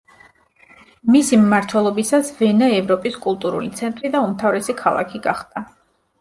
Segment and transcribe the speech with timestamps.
[1.15, 5.67] მისი მმართველობისას ვენა ევროპის კულტურული ცენტრი და უმთავრესი ქალაქი გახდა.